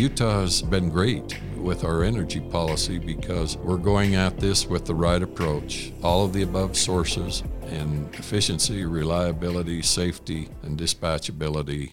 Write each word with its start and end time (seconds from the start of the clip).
Utah 0.00 0.40
has 0.40 0.62
been 0.62 0.88
great 0.88 1.38
with 1.58 1.84
our 1.84 2.02
energy 2.02 2.40
policy 2.40 2.98
because 2.98 3.58
we're 3.58 3.76
going 3.76 4.14
at 4.14 4.40
this 4.40 4.64
with 4.64 4.86
the 4.86 4.94
right 4.94 5.22
approach. 5.22 5.92
All 6.02 6.24
of 6.24 6.32
the 6.32 6.40
above 6.40 6.74
sources 6.74 7.42
and 7.64 8.08
efficiency, 8.14 8.86
reliability, 8.86 9.82
safety, 9.82 10.48
and 10.62 10.78
dispatchability 10.78 11.90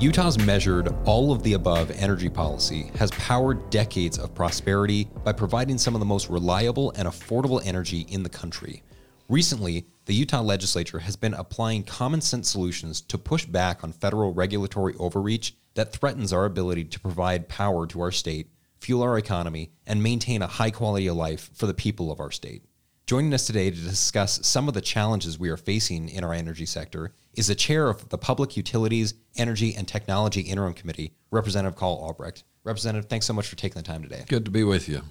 Utah's 0.00 0.38
measured 0.38 0.88
all 1.04 1.30
of 1.32 1.42
the 1.42 1.52
above 1.52 1.90
energy 1.90 2.30
policy 2.30 2.90
has 2.96 3.10
powered 3.10 3.68
decades 3.68 4.18
of 4.18 4.34
prosperity 4.34 5.10
by 5.22 5.32
providing 5.34 5.76
some 5.76 5.94
of 5.94 6.00
the 6.00 6.06
most 6.06 6.30
reliable 6.30 6.94
and 6.96 7.06
affordable 7.06 7.60
energy 7.66 8.06
in 8.08 8.22
the 8.22 8.30
country. 8.30 8.82
Recently, 9.28 9.84
the 10.10 10.16
Utah 10.16 10.40
legislature 10.40 10.98
has 10.98 11.14
been 11.14 11.34
applying 11.34 11.84
common 11.84 12.20
sense 12.20 12.50
solutions 12.50 13.00
to 13.00 13.16
push 13.16 13.44
back 13.44 13.84
on 13.84 13.92
federal 13.92 14.34
regulatory 14.34 14.92
overreach 14.98 15.54
that 15.74 15.92
threatens 15.92 16.32
our 16.32 16.46
ability 16.46 16.82
to 16.82 16.98
provide 16.98 17.48
power 17.48 17.86
to 17.86 18.00
our 18.00 18.10
state, 18.10 18.50
fuel 18.80 19.04
our 19.04 19.16
economy, 19.16 19.70
and 19.86 20.02
maintain 20.02 20.42
a 20.42 20.48
high 20.48 20.72
quality 20.72 21.06
of 21.06 21.14
life 21.14 21.48
for 21.54 21.68
the 21.68 21.74
people 21.74 22.10
of 22.10 22.18
our 22.18 22.32
state. 22.32 22.64
Joining 23.06 23.32
us 23.32 23.46
today 23.46 23.70
to 23.70 23.76
discuss 23.76 24.44
some 24.44 24.66
of 24.66 24.74
the 24.74 24.80
challenges 24.80 25.38
we 25.38 25.48
are 25.48 25.56
facing 25.56 26.08
in 26.08 26.24
our 26.24 26.34
energy 26.34 26.66
sector 26.66 27.12
is 27.34 27.46
the 27.46 27.54
chair 27.54 27.88
of 27.88 28.08
the 28.08 28.18
Public 28.18 28.56
Utilities, 28.56 29.14
Energy, 29.36 29.76
and 29.76 29.86
Technology 29.86 30.40
Interim 30.40 30.74
Committee, 30.74 31.12
Representative 31.30 31.78
Carl 31.78 32.00
Albrecht. 32.02 32.42
Representative, 32.64 33.08
thanks 33.08 33.26
so 33.26 33.32
much 33.32 33.46
for 33.46 33.54
taking 33.54 33.80
the 33.80 33.86
time 33.86 34.02
today. 34.02 34.24
Good 34.26 34.44
to 34.44 34.50
be 34.50 34.64
with 34.64 34.88
you. 34.88 35.02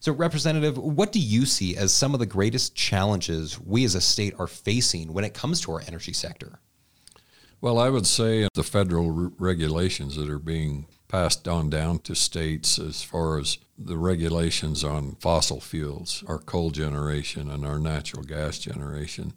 So, 0.00 0.12
Representative, 0.12 0.78
what 0.78 1.12
do 1.12 1.20
you 1.20 1.44
see 1.44 1.76
as 1.76 1.92
some 1.92 2.14
of 2.14 2.20
the 2.20 2.26
greatest 2.26 2.74
challenges 2.74 3.60
we 3.60 3.84
as 3.84 3.94
a 3.94 4.00
state 4.00 4.34
are 4.38 4.46
facing 4.46 5.12
when 5.12 5.24
it 5.24 5.34
comes 5.34 5.60
to 5.60 5.72
our 5.72 5.82
energy 5.86 6.14
sector? 6.14 6.58
Well, 7.60 7.78
I 7.78 7.90
would 7.90 8.06
say 8.06 8.48
the 8.54 8.62
federal 8.62 9.10
regulations 9.38 10.16
that 10.16 10.30
are 10.30 10.38
being 10.38 10.86
passed 11.08 11.46
on 11.46 11.68
down 11.68 11.98
to 11.98 12.14
states 12.14 12.78
as 12.78 13.02
far 13.02 13.38
as 13.38 13.58
the 13.76 13.98
regulations 13.98 14.82
on 14.82 15.16
fossil 15.16 15.60
fuels, 15.60 16.24
our 16.26 16.38
coal 16.38 16.70
generation 16.70 17.50
and 17.50 17.66
our 17.66 17.78
natural 17.78 18.22
gas 18.22 18.58
generation. 18.58 19.34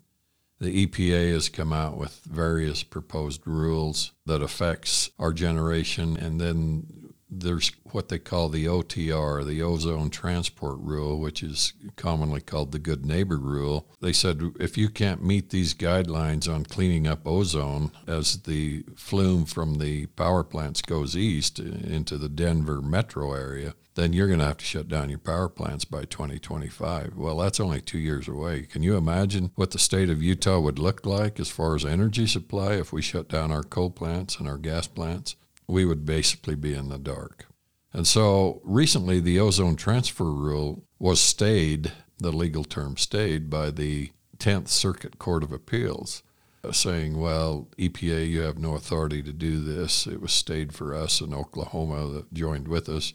The 0.61 0.85
EPA 0.87 1.33
has 1.33 1.49
come 1.49 1.73
out 1.73 1.97
with 1.97 2.21
various 2.23 2.83
proposed 2.83 3.45
rules 3.45 4.13
that 4.25 4.41
affects 4.41 5.09
our 5.19 5.33
generation 5.33 6.15
and 6.15 6.39
then 6.39 7.13
there's 7.41 7.71
what 7.91 8.09
they 8.09 8.19
call 8.19 8.49
the 8.49 8.65
OTR, 8.65 9.45
the 9.45 9.61
ozone 9.61 10.09
transport 10.09 10.79
rule, 10.79 11.19
which 11.19 11.43
is 11.43 11.73
commonly 11.95 12.41
called 12.41 12.71
the 12.71 12.79
good 12.79 13.05
neighbor 13.05 13.37
rule. 13.37 13.87
They 14.01 14.13
said 14.13 14.53
if 14.59 14.77
you 14.77 14.89
can't 14.89 15.23
meet 15.23 15.49
these 15.49 15.73
guidelines 15.73 16.51
on 16.53 16.65
cleaning 16.65 17.07
up 17.07 17.27
ozone 17.27 17.91
as 18.07 18.43
the 18.43 18.83
flume 18.95 19.45
from 19.45 19.75
the 19.75 20.07
power 20.07 20.43
plants 20.43 20.81
goes 20.81 21.15
east 21.15 21.59
into 21.59 22.17
the 22.17 22.29
Denver 22.29 22.81
metro 22.81 23.33
area, 23.33 23.75
then 23.95 24.13
you're 24.13 24.27
going 24.27 24.39
to 24.39 24.45
have 24.45 24.57
to 24.57 24.65
shut 24.65 24.87
down 24.87 25.09
your 25.09 25.19
power 25.19 25.47
plants 25.47 25.85
by 25.85 26.03
2025. 26.05 27.15
Well, 27.15 27.37
that's 27.37 27.59
only 27.59 27.81
two 27.81 27.99
years 27.99 28.27
away. 28.27 28.63
Can 28.63 28.81
you 28.83 28.97
imagine 28.97 29.51
what 29.55 29.71
the 29.71 29.79
state 29.79 30.09
of 30.09 30.23
Utah 30.23 30.59
would 30.59 30.79
look 30.79 31.05
like 31.05 31.39
as 31.39 31.49
far 31.49 31.75
as 31.75 31.85
energy 31.85 32.25
supply 32.25 32.73
if 32.73 32.91
we 32.91 33.01
shut 33.01 33.29
down 33.29 33.51
our 33.51 33.63
coal 33.63 33.91
plants 33.91 34.37
and 34.37 34.47
our 34.47 34.57
gas 34.57 34.87
plants? 34.87 35.35
We 35.67 35.85
would 35.85 36.05
basically 36.05 36.55
be 36.55 36.73
in 36.73 36.89
the 36.89 36.97
dark. 36.97 37.47
And 37.93 38.07
so 38.07 38.61
recently, 38.63 39.19
the 39.19 39.39
ozone 39.39 39.75
transfer 39.75 40.31
rule 40.31 40.83
was 40.99 41.21
stayed, 41.21 41.91
the 42.17 42.31
legal 42.31 42.63
term 42.63 42.97
stayed, 42.97 43.49
by 43.49 43.69
the 43.69 44.11
10th 44.37 44.67
Circuit 44.67 45.19
Court 45.19 45.43
of 45.43 45.51
Appeals, 45.51 46.23
uh, 46.63 46.71
saying, 46.71 47.19
well, 47.19 47.69
EPA, 47.77 48.27
you 48.27 48.41
have 48.41 48.57
no 48.57 48.73
authority 48.73 49.21
to 49.21 49.31
do 49.31 49.61
this. 49.63 50.07
It 50.07 50.21
was 50.21 50.33
stayed 50.33 50.73
for 50.73 50.95
us 50.95 51.21
in 51.21 51.33
Oklahoma 51.33 52.07
that 52.07 52.33
joined 52.33 52.67
with 52.67 52.89
us. 52.89 53.13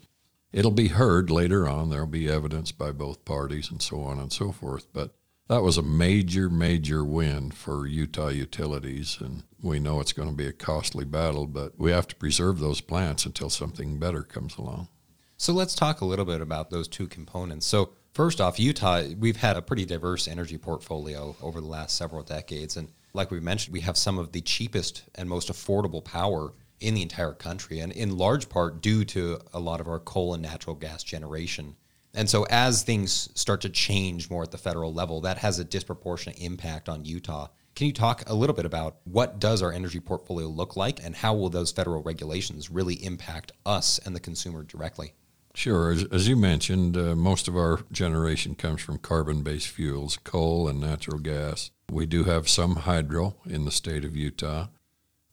It'll 0.53 0.71
be 0.71 0.89
heard 0.89 1.31
later 1.31 1.69
on. 1.69 1.91
There'll 1.91 2.07
be 2.07 2.31
evidence 2.31 2.73
by 2.73 2.93
both 2.93 3.25
parties 3.25 3.71
and 3.71 3.83
so 3.83 4.03
on 4.03 4.19
and 4.19 4.33
so 4.33 4.53
forth. 4.53 4.87
But 4.93 5.15
that 5.49 5.63
was 5.63 5.79
a 5.79 5.83
major, 5.83 6.51
major 6.51 7.03
win 7.03 7.51
for 7.51 7.87
Utah 7.87 8.29
utilities. 8.29 9.19
And 9.21 9.45
we 9.63 9.79
know 9.81 10.01
it's 10.01 10.13
going 10.13 10.29
to 10.29 10.35
be 10.35 10.47
a 10.47 10.53
costly 10.53 11.05
battle, 11.05 11.47
but 11.47 11.79
we 11.79 11.91
have 11.91 12.07
to 12.09 12.17
preserve 12.17 12.59
those 12.59 12.81
plants 12.81 13.25
until 13.25 13.51
something 13.51 13.99
better 13.99 14.23
comes 14.23 14.57
along. 14.57 14.89
So 15.39 15.53
let's 15.53 15.75
talk 15.75 16.01
a 16.01 16.05
little 16.05 16.25
bit 16.25 16.41
about 16.41 16.71
those 16.71 16.89
two 16.89 17.07
components. 17.07 17.67
So, 17.67 17.91
first 18.13 18.41
off, 18.41 18.59
Utah, 18.59 19.05
we've 19.19 19.37
had 19.37 19.57
a 19.57 19.63
pretty 19.63 19.85
diverse 19.85 20.27
energy 20.27 20.59
portfolio 20.59 21.37
over 21.41 21.61
the 21.61 21.67
last 21.67 21.97
several 21.97 22.23
decades. 22.23 22.77
And 22.77 22.89
like 23.15 23.31
we 23.31 23.41
mentioned, 23.41 23.73
we 23.73 23.81
have 23.81 23.97
some 23.97 24.19
of 24.19 24.33
the 24.33 24.41
cheapest 24.41 25.05
and 25.15 25.29
most 25.29 25.51
affordable 25.51 26.05
power 26.05 26.53
in 26.81 26.95
the 26.95 27.03
entire 27.03 27.33
country, 27.33 27.81
and 27.81 27.93
in 27.93 28.17
large 28.17 28.49
part 28.49 28.81
due 28.81 29.05
to 29.05 29.39
a 29.53 29.59
lot 29.59 29.81
of 29.81 29.89
our 29.89 29.99
coal 29.99 30.35
and 30.35 30.43
natural 30.43 30.77
gas 30.77 31.03
generation. 31.03 31.77
And 32.15 32.29
so, 32.29 32.47
as 32.51 32.83
things 32.83 33.29
start 33.35 33.61
to 33.63 33.69
change 33.69 34.31
more 34.31 34.43
at 34.43 34.51
the 34.51 34.59
federal 34.59 34.93
level, 34.93 35.21
that 35.23 35.39
has 35.39 35.59
a 35.59 35.65
disproportionate 35.65 36.39
impact 36.41 36.89
on 36.89 37.05
Utah. 37.05 37.49
Can 37.77 37.87
you 37.87 37.93
talk 37.93 38.25
a 38.27 38.35
little 38.35 38.57
bit 38.57 38.65
about 38.65 38.97
what 39.05 39.39
does 39.39 39.63
our 39.63 39.73
energy 39.73 40.01
portfolio 40.01 40.49
look 40.49 40.77
like, 40.77 41.05
and 41.05 41.15
how 41.15 41.35
will 41.35 41.51
those 41.51 41.71
federal 41.71 42.03
regulations 42.03 42.71
really 42.71 42.95
impact 43.05 43.53
us 43.65 43.99
and 44.05 44.17
the 44.17 44.21
consumer 44.21 44.65
directly? 44.65 45.13
Sure. 45.55 45.91
As, 45.91 46.05
as 46.05 46.29
you 46.29 46.37
mentioned, 46.37 46.97
uh, 46.97 47.15
most 47.15 47.49
of 47.49 47.57
our 47.57 47.81
generation 47.91 48.55
comes 48.55 48.81
from 48.81 48.99
carbon-based 48.99 49.69
fuels, 49.69 50.19
coal 50.25 50.69
and 50.69 50.81
natural 50.81 51.19
gas. 51.19 51.71
We 51.91 52.07
do 52.07 52.25
have 52.25 52.49
some 52.49 52.77
hydro 52.77 53.37
in 53.45 53.65
the 53.65 53.71
state 53.71 54.05
of 54.05 54.17
Utah. 54.17 54.69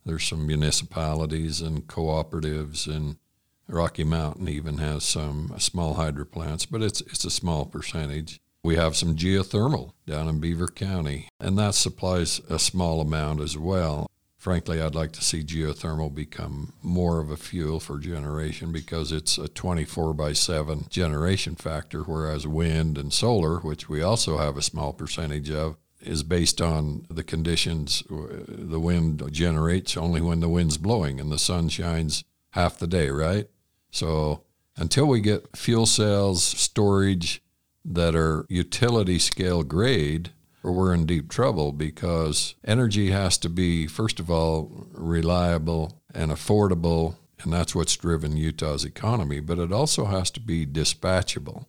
There's 0.06 0.24
some 0.24 0.46
municipalities 0.46 1.62
and 1.62 1.88
cooperatives 1.88 2.88
and 2.88 3.18
Rocky 3.68 4.04
Mountain 4.04 4.48
even 4.48 4.78
has 4.78 5.04
some 5.04 5.54
small 5.58 5.96
hydro 5.96 6.26
plants, 6.26 6.66
but 6.66 6.82
it's 6.82 7.02
it's 7.02 7.26
a 7.26 7.32
small 7.32 7.66
percentage. 7.66 8.40
We 8.64 8.76
have 8.76 8.96
some 8.96 9.16
geothermal 9.16 9.94
down 10.08 10.28
in 10.28 10.40
Beaver 10.40 10.68
County, 10.68 11.30
and 11.40 11.58
that 11.58 11.76
supplies 11.76 12.40
a 12.50 12.58
small 12.58 13.02
amount 13.02 13.42
as 13.42 13.58
well. 13.58 14.10
Frankly, 14.38 14.80
I'd 14.80 14.94
like 14.94 15.12
to 15.14 15.24
see 15.24 15.44
geothermal 15.44 16.14
become 16.14 16.74
more 16.84 17.20
of 17.20 17.32
a 17.32 17.38
fuel 17.38 17.80
for 17.80 17.98
generation 17.98 18.72
because 18.72 19.12
it's 19.12 19.40
a 19.40 19.48
24 19.48 20.14
by 20.14 20.34
7 20.34 20.86
generation 20.90 21.56
factor, 21.56 22.02
whereas 22.02 22.46
wind 22.46 22.98
and 22.98 23.12
solar, 23.12 23.58
which 23.60 23.90
we 23.90 24.04
also 24.04 24.38
have 24.38 24.58
a 24.58 24.62
small 24.62 24.94
percentage 24.94 25.50
of, 25.50 25.78
is 26.00 26.22
based 26.22 26.62
on 26.62 27.08
the 27.10 27.24
conditions. 27.24 28.04
The 28.08 28.80
wind 28.80 29.32
generates 29.32 29.98
only 29.98 30.22
when 30.22 30.42
the 30.42 30.50
wind's 30.50 30.78
blowing 30.78 31.20
and 31.20 31.32
the 31.32 31.40
sun 31.40 31.70
shines 31.70 32.24
half 32.52 32.78
the 32.78 32.88
day, 32.88 33.10
right? 33.10 33.48
So 33.96 34.42
until 34.76 35.06
we 35.06 35.22
get 35.22 35.56
fuel 35.56 35.86
cells, 35.86 36.44
storage 36.44 37.42
that 37.86 38.14
are 38.14 38.46
utility 38.50 39.20
scale 39.20 39.64
grade, 39.64 40.32
we're 40.62 40.94
in 40.94 41.06
deep 41.06 41.30
trouble 41.30 41.72
because 41.72 42.56
energy 42.66 43.12
has 43.12 43.38
to 43.38 43.48
be, 43.48 43.88
first 43.88 44.20
of 44.20 44.30
all, 44.30 44.90
reliable 44.92 46.02
and 46.14 46.30
affordable, 46.30 47.16
and 47.42 47.54
that's 47.54 47.74
what's 47.74 47.96
driven 47.96 48.36
Utah's 48.36 48.84
economy, 48.84 49.40
but 49.40 49.60
it 49.60 49.72
also 49.72 50.06
has 50.06 50.30
to 50.32 50.42
be 50.42 50.66
dispatchable. 50.66 51.66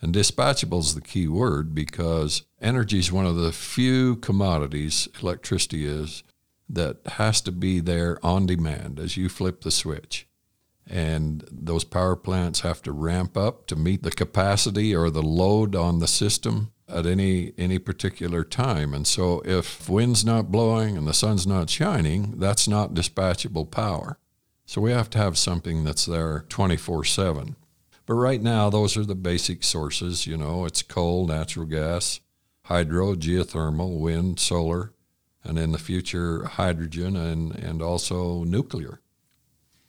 And 0.00 0.14
dispatchable 0.14 0.78
is 0.78 0.94
the 0.94 1.00
key 1.00 1.26
word 1.26 1.74
because 1.74 2.42
energy 2.60 3.00
is 3.00 3.10
one 3.10 3.26
of 3.26 3.34
the 3.34 3.50
few 3.50 4.14
commodities, 4.16 5.08
electricity 5.20 5.86
is, 5.86 6.22
that 6.68 6.98
has 7.04 7.40
to 7.40 7.50
be 7.50 7.80
there 7.80 8.24
on 8.24 8.46
demand 8.46 9.00
as 9.00 9.16
you 9.16 9.28
flip 9.28 9.62
the 9.62 9.72
switch 9.72 10.28
and 10.86 11.44
those 11.50 11.84
power 11.84 12.16
plants 12.16 12.60
have 12.60 12.82
to 12.82 12.92
ramp 12.92 13.36
up 13.36 13.66
to 13.66 13.76
meet 13.76 14.02
the 14.02 14.10
capacity 14.10 14.94
or 14.94 15.10
the 15.10 15.22
load 15.22 15.74
on 15.74 15.98
the 15.98 16.06
system 16.06 16.72
at 16.88 17.06
any 17.06 17.52
any 17.56 17.78
particular 17.78 18.44
time. 18.44 18.92
And 18.92 19.06
so 19.06 19.40
if 19.44 19.88
wind's 19.88 20.24
not 20.24 20.52
blowing 20.52 20.96
and 20.96 21.06
the 21.06 21.14
sun's 21.14 21.46
not 21.46 21.70
shining 21.70 22.38
that's 22.38 22.68
not 22.68 22.94
dispatchable 22.94 23.70
power. 23.70 24.18
So 24.66 24.80
we 24.80 24.92
have 24.92 25.10
to 25.10 25.18
have 25.18 25.36
something 25.38 25.84
that's 25.84 26.06
there 26.06 26.44
24/7 26.48 27.56
but 28.06 28.14
right 28.14 28.42
now 28.42 28.68
those 28.70 28.96
are 28.96 29.04
the 29.04 29.14
basic 29.14 29.62
sources 29.62 30.26
you 30.26 30.36
know 30.36 30.64
it's 30.64 30.82
coal 30.82 31.26
natural 31.26 31.66
gas 31.66 32.20
hydro 32.64 33.14
geothermal 33.14 33.98
wind 33.98 34.38
solar 34.38 34.92
and 35.42 35.58
in 35.58 35.72
the 35.72 35.78
future 35.78 36.44
hydrogen 36.44 37.16
and 37.16 37.54
and 37.56 37.82
also 37.82 38.44
nuclear 38.44 39.00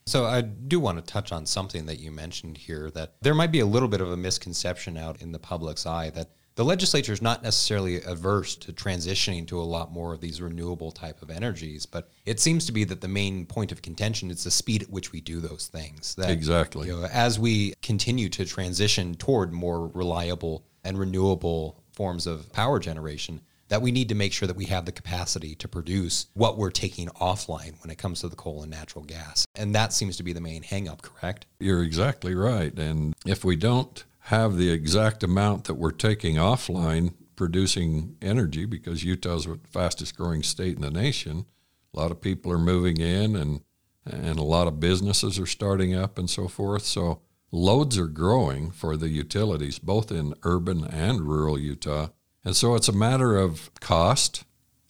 so 0.08 0.26
I 0.26 0.42
do 0.42 0.80
want 0.80 0.98
to 0.98 1.12
touch 1.12 1.32
on 1.32 1.46
something 1.46 1.88
that 1.88 2.00
you 2.00 2.12
mentioned 2.12 2.58
here 2.58 2.92
that 2.92 3.16
there 3.22 3.34
might 3.34 3.52
be 3.52 3.60
a 3.60 3.66
little 3.66 3.88
bit 3.88 4.02
of 4.02 4.12
a 4.12 4.18
misconception 4.18 4.98
out 4.98 5.22
in 5.22 5.32
the 5.32 5.40
public's 5.40 5.86
eye 5.86 6.12
that 6.12 6.30
the 6.56 6.64
legislature 6.64 7.12
is 7.12 7.22
not 7.22 7.44
necessarily 7.44 8.02
averse 8.04 8.56
to 8.56 8.72
transitioning 8.72 9.46
to 9.48 9.60
a 9.60 9.64
lot 9.64 9.92
more 9.92 10.14
of 10.14 10.22
these 10.22 10.42
renewable 10.42 10.92
type 10.92 11.22
of 11.22 11.30
energies, 11.30 11.86
but 11.86 12.10
it 12.26 12.40
seems 12.40 12.66
to 12.68 12.72
be 12.72 12.86
that 12.86 13.02
the 13.02 13.10
main 13.10 13.46
point 13.46 13.74
of 13.74 13.82
contention 13.82 14.32
is 14.32 14.46
the 14.46 14.52
speed 14.52 14.84
at 14.84 14.90
which 14.90 15.12
we 15.12 15.20
do 15.20 15.42
those 15.42 15.68
things. 15.68 16.16
That, 16.16 16.30
exactly. 16.30 16.88
You 16.88 17.02
know, 17.02 17.08
as 17.08 17.38
we 17.38 17.74
continue 17.82 18.30
to 18.30 18.46
transition 18.46 19.16
toward 19.16 19.52
more 19.52 19.88
reliable 19.88 20.66
and 20.86 20.98
renewable 20.98 21.84
forms 21.92 22.26
of 22.26 22.54
power 22.54 22.80
generation, 22.80 23.42
that 23.68 23.82
we 23.82 23.92
need 23.92 24.10
to 24.10 24.16
make 24.16 24.34
sure 24.34 24.48
that 24.48 24.56
we 24.56 24.66
have 24.66 24.86
the 24.86 24.92
capacity 24.92 25.56
to 25.56 25.68
produce 25.68 26.28
what 26.34 26.58
we're 26.58 26.72
taking 26.72 27.08
offline 27.10 27.82
when 27.82 27.90
it 27.90 27.98
comes 27.98 28.22
to 28.22 28.30
the 28.30 28.36
coal 28.36 28.62
and 28.62 28.72
natural 28.72 29.04
gas. 29.04 29.46
And 29.56 29.74
that 29.76 29.94
seems 29.94 30.18
to 30.18 30.24
be 30.24 30.34
the 30.34 30.42
main 30.42 30.64
hangup, 30.64 31.02
correct? 31.02 31.46
You're 31.60 31.84
exactly 31.84 32.36
right. 32.36 32.78
And 32.78 33.16
if 33.26 33.44
we 33.44 33.56
don't 33.56 34.04
have 34.20 34.58
the 34.58 34.72
exact 34.72 35.24
amount 35.24 35.66
that 35.66 35.76
we're 35.76 35.92
taking 35.92 36.36
offline 36.36 37.14
producing 37.36 38.16
energy, 38.22 38.66
because 38.66 39.04
Utah's 39.04 39.46
the 39.46 39.60
fastest 39.70 40.16
growing 40.16 40.44
state 40.44 40.76
in 40.76 40.82
the 40.82 40.92
nation, 40.92 41.46
a 41.94 42.00
lot 42.00 42.12
of 42.12 42.22
people 42.22 42.52
are 42.52 42.60
moving 42.60 42.98
in 43.00 43.36
and 43.36 43.62
and 44.06 44.38
a 44.38 44.44
lot 44.44 44.68
of 44.68 44.80
businesses 44.80 45.40
are 45.40 45.48
starting 45.48 45.96
up 45.96 46.20
and 46.20 46.30
so 46.30 46.48
forth. 46.48 46.84
So 46.84 47.22
loads 47.52 47.98
are 47.98 48.08
growing 48.08 48.70
for 48.70 48.96
the 48.96 49.10
utilities, 49.10 49.80
both 49.80 50.12
in 50.12 50.36
urban 50.44 50.86
and 50.86 51.22
rural 51.22 51.58
Utah. 51.58 52.10
And 52.46 52.56
so 52.56 52.76
it's 52.76 52.88
a 52.88 52.94
matter 52.94 53.36
of 53.36 53.72
cost, 53.82 54.46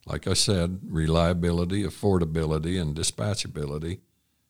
like 0.06 0.28
I 0.28 0.34
said, 0.34 0.82
reliability, 0.84 1.84
affordability, 1.84 2.80
and 2.80 2.96
dispatchability. 2.96 4.02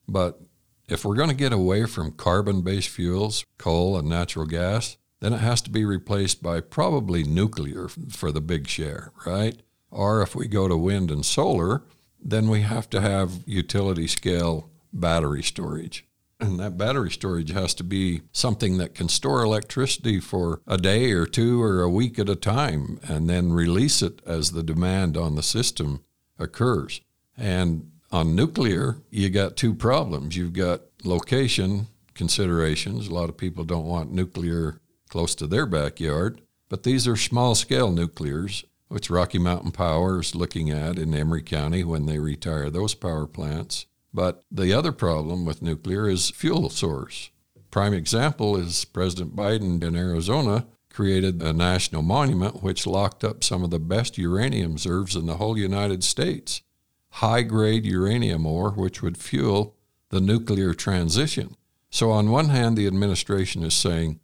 But 0.08 0.40
if 0.88 1.04
we're 1.04 1.14
going 1.14 1.30
to 1.30 1.34
get 1.34 1.52
away 1.52 1.86
from 1.86 2.12
carbon 2.12 2.62
based 2.62 2.88
fuels, 2.88 3.44
coal 3.58 3.96
and 3.96 4.08
natural 4.08 4.46
gas, 4.46 4.96
then 5.20 5.32
it 5.32 5.40
has 5.40 5.62
to 5.62 5.70
be 5.70 5.84
replaced 5.84 6.42
by 6.42 6.60
probably 6.60 7.22
nuclear 7.22 7.88
for 7.88 8.32
the 8.32 8.40
big 8.40 8.68
share, 8.68 9.12
right? 9.24 9.62
Or 9.90 10.20
if 10.20 10.34
we 10.34 10.46
go 10.46 10.68
to 10.68 10.76
wind 10.76 11.10
and 11.10 11.24
solar, 11.24 11.84
then 12.20 12.48
we 12.48 12.62
have 12.62 12.90
to 12.90 13.00
have 13.00 13.44
utility 13.46 14.08
scale 14.08 14.68
battery 14.92 15.42
storage. 15.42 16.05
And 16.38 16.60
that 16.60 16.76
battery 16.76 17.10
storage 17.10 17.50
has 17.52 17.72
to 17.74 17.84
be 17.84 18.22
something 18.30 18.76
that 18.76 18.94
can 18.94 19.08
store 19.08 19.42
electricity 19.42 20.20
for 20.20 20.60
a 20.66 20.76
day 20.76 21.12
or 21.12 21.24
two 21.24 21.62
or 21.62 21.80
a 21.80 21.88
week 21.88 22.18
at 22.18 22.28
a 22.28 22.36
time 22.36 23.00
and 23.08 23.28
then 23.28 23.52
release 23.52 24.02
it 24.02 24.20
as 24.26 24.50
the 24.50 24.62
demand 24.62 25.16
on 25.16 25.34
the 25.34 25.42
system 25.42 26.04
occurs. 26.38 27.00
And 27.38 27.90
on 28.12 28.36
nuclear, 28.36 28.98
you 29.10 29.30
got 29.30 29.56
two 29.56 29.74
problems. 29.74 30.36
You've 30.36 30.52
got 30.52 30.82
location 31.04 31.88
considerations. 32.14 33.08
A 33.08 33.14
lot 33.14 33.28
of 33.28 33.36
people 33.36 33.64
don't 33.64 33.86
want 33.86 34.12
nuclear 34.12 34.80
close 35.08 35.34
to 35.36 35.46
their 35.46 35.66
backyard, 35.66 36.40
but 36.68 36.82
these 36.82 37.06
are 37.06 37.16
small 37.16 37.54
scale 37.54 37.90
nuclears, 37.90 38.64
which 38.88 39.10
Rocky 39.10 39.38
Mountain 39.38 39.72
Power 39.72 40.20
is 40.20 40.34
looking 40.34 40.70
at 40.70 40.98
in 40.98 41.14
Emery 41.14 41.42
County 41.42 41.84
when 41.84 42.06
they 42.06 42.18
retire 42.18 42.70
those 42.70 42.94
power 42.94 43.26
plants. 43.26 43.86
But 44.16 44.46
the 44.50 44.72
other 44.72 44.92
problem 44.92 45.44
with 45.44 45.60
nuclear 45.60 46.08
is 46.08 46.30
fuel 46.30 46.70
source. 46.70 47.30
Prime 47.70 47.92
example 47.92 48.56
is 48.56 48.86
President 48.86 49.36
Biden 49.36 49.84
in 49.84 49.94
Arizona 49.94 50.66
created 50.88 51.42
a 51.42 51.52
national 51.52 52.00
monument 52.00 52.62
which 52.62 52.86
locked 52.86 53.24
up 53.24 53.44
some 53.44 53.62
of 53.62 53.68
the 53.68 53.78
best 53.78 54.16
uranium 54.16 54.72
reserves 54.72 55.16
in 55.16 55.26
the 55.26 55.36
whole 55.36 55.58
United 55.58 56.02
States. 56.02 56.62
High 57.10 57.42
grade 57.42 57.84
uranium 57.84 58.46
ore, 58.46 58.70
which 58.70 59.02
would 59.02 59.18
fuel 59.18 59.76
the 60.08 60.22
nuclear 60.22 60.72
transition. 60.72 61.54
So, 61.90 62.10
on 62.10 62.30
one 62.30 62.48
hand, 62.48 62.78
the 62.78 62.86
administration 62.86 63.62
is 63.62 63.74
saying, 63.74 64.18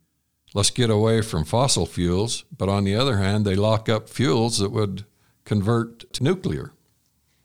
let's 0.54 0.70
get 0.70 0.88
away 0.88 1.20
from 1.20 1.44
fossil 1.44 1.84
fuels, 1.84 2.44
but 2.56 2.70
on 2.70 2.84
the 2.84 2.96
other 2.96 3.18
hand, 3.18 3.44
they 3.44 3.56
lock 3.56 3.90
up 3.90 4.08
fuels 4.08 4.56
that 4.58 4.72
would 4.72 5.04
convert 5.44 6.10
to 6.14 6.24
nuclear. 6.24 6.72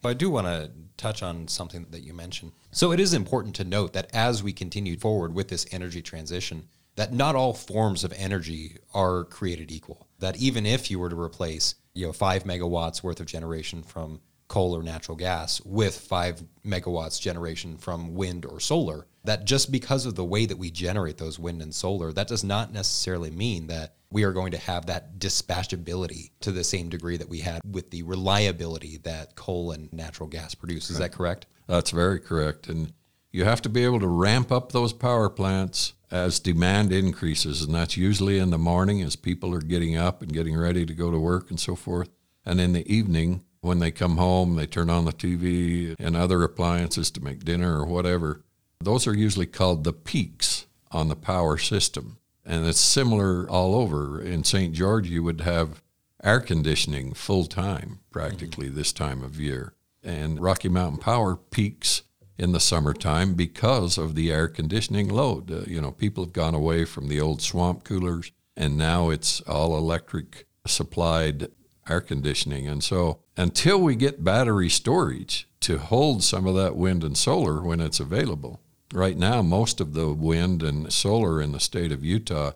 I 0.02 0.14
do 0.14 0.30
want 0.30 0.48
to 0.48 0.72
touch 0.98 1.24
on 1.24 1.48
something 1.48 1.86
that 1.92 2.02
you 2.02 2.14
mentioned. 2.14 2.52
So 2.72 2.92
it 2.92 3.00
is 3.00 3.14
important 3.14 3.56
to 3.56 3.64
note 3.64 3.94
that 3.94 4.10
as 4.14 4.44
we 4.44 4.54
continue 4.54 4.98
forward 4.98 5.34
with 5.34 5.48
this 5.48 5.66
energy 5.72 6.02
transition, 6.02 6.68
that 6.96 7.14
not 7.14 7.36
all 7.36 7.54
forms 7.54 8.04
of 8.04 8.14
energy 8.18 8.78
are 8.94 9.24
created 9.24 9.72
equal. 9.72 10.08
That 10.20 10.38
even 10.38 10.66
if 10.66 10.90
you 10.90 11.00
were 11.00 11.10
to 11.10 11.20
replace, 11.20 11.76
you 11.94 12.08
know, 12.08 12.14
five 12.14 12.44
megawatts 12.44 13.04
worth 13.04 13.20
of 13.20 13.28
generation 13.28 13.84
from 13.84 14.20
coal 14.48 14.76
or 14.76 14.82
natural 14.82 15.16
gas 15.16 15.62
with 15.62 15.98
five 15.98 16.42
megawatts 16.66 17.22
generation 17.22 17.78
from 17.78 18.16
wind 18.16 18.46
or 18.46 18.60
solar, 18.60 19.06
that 19.28 19.46
just 19.46 19.72
because 19.72 20.06
of 20.06 20.16
the 20.16 20.26
way 20.26 20.46
that 20.46 20.58
we 20.58 20.72
generate 20.72 21.18
those 21.18 21.38
wind 21.38 21.62
and 21.62 21.74
solar, 21.74 22.12
that 22.14 22.28
does 22.28 22.44
not 22.44 22.74
necessarily 22.74 23.30
mean 23.30 23.68
that 23.68 23.96
we 24.10 24.24
are 24.24 24.32
going 24.32 24.52
to 24.52 24.58
have 24.58 24.86
that 24.86 25.20
dispatchability 25.20 26.32
to 26.40 26.52
the 26.52 26.64
same 26.64 26.90
degree 26.90 27.18
that 27.18 27.30
we 27.30 27.40
had 27.40 27.62
with 27.70 27.92
the 27.92 28.04
reliability 28.04 28.98
that 29.04 29.36
coal 29.36 29.72
and 29.72 29.92
natural 29.92 30.30
gas 30.30 30.56
produce. 30.56 30.90
Is 30.90 30.98
that 31.00 31.12
correct? 31.12 31.46
That's 31.68 31.92
very 31.92 32.20
correct. 32.20 32.68
And 32.68 32.94
you 33.32 33.44
have 33.44 33.62
to 33.64 33.70
be 33.70 33.84
able 33.84 34.00
to 34.00 34.08
ramp 34.08 34.52
up 34.52 34.72
those 34.72 34.94
power 34.94 35.30
plants 35.30 35.94
as 36.10 36.40
demand 36.40 36.94
increases. 36.94 37.62
And 37.62 37.76
that's 37.76 37.98
usually 37.98 38.40
in 38.40 38.50
the 38.50 38.58
morning 38.58 39.02
as 39.02 39.18
people 39.18 39.54
are 39.54 39.62
getting 39.62 39.98
up 39.98 40.22
and 40.22 40.32
getting 40.32 40.56
ready 40.56 40.86
to 40.86 40.94
go 40.94 41.12
to 41.12 41.20
work 41.20 41.50
and 41.50 41.60
so 41.60 41.76
forth. 41.76 42.10
And 42.46 42.62
in 42.62 42.72
the 42.72 42.90
evening, 42.92 43.44
when 43.60 43.80
they 43.80 43.92
come 43.92 44.16
home, 44.16 44.56
they 44.56 44.68
turn 44.68 44.90
on 44.90 45.04
the 45.04 45.12
TV 45.12 45.96
and 46.00 46.16
other 46.16 46.42
appliances 46.44 47.12
to 47.12 47.22
make 47.22 47.44
dinner 47.44 47.78
or 47.78 47.86
whatever. 47.86 48.44
Those 48.80 49.08
are 49.08 49.16
usually 49.16 49.46
called 49.46 49.84
the 49.84 49.94
peaks 49.94 50.68
on 50.92 51.10
the 51.10 51.16
power 51.16 51.58
system. 51.58 52.18
And 52.46 52.66
it's 52.66 52.80
similar 52.80 53.50
all 53.50 53.76
over. 53.76 54.22
In 54.22 54.44
St. 54.44 54.74
George, 54.74 55.10
you 55.10 55.24
would 55.24 55.42
have 55.42 55.82
air 56.24 56.40
conditioning 56.40 57.14
full 57.14 57.46
time 57.46 58.00
practically 58.12 58.68
mm-hmm. 58.68 58.78
this 58.78 58.94
time 58.94 59.24
of 59.24 59.40
year. 59.40 59.74
And 60.04 60.40
Rocky 60.40 60.70
Mountain 60.70 61.00
Power 61.00 61.36
peaks 61.36 62.04
in 62.38 62.52
the 62.52 62.60
summertime 62.60 63.34
because 63.34 63.98
of 63.98 64.16
the 64.16 64.32
air 64.32 64.48
conditioning 64.48 65.10
load. 65.10 65.52
Uh, 65.52 65.62
you 65.68 65.82
know, 65.82 65.92
people 65.92 66.24
have 66.24 66.34
gone 66.34 66.54
away 66.54 66.86
from 66.86 67.08
the 67.08 67.20
old 67.20 67.42
swamp 67.42 67.84
coolers, 67.84 68.32
and 68.56 68.78
now 68.78 69.10
it's 69.10 69.42
all 69.42 69.78
electric 69.78 70.46
supplied 70.66 71.50
air 71.90 72.02
conditioning. 72.02 72.68
And 72.68 72.84
so, 72.84 73.20
until 73.36 73.80
we 73.80 73.96
get 73.96 74.24
battery 74.24 74.70
storage 74.70 75.48
to 75.62 75.78
hold 75.78 76.24
some 76.24 76.46
of 76.46 76.56
that 76.56 76.76
wind 76.76 77.04
and 77.04 77.18
solar 77.18 77.62
when 77.62 77.80
it's 77.80 78.00
available, 78.00 78.62
Right 78.94 79.18
now, 79.18 79.42
most 79.42 79.82
of 79.82 79.94
the 79.94 80.14
wind 80.14 80.64
and 80.64 80.92
solar 80.92 81.42
in 81.42 81.52
the 81.52 81.60
state 81.60 81.92
of 81.92 82.06
Utah 82.06 82.52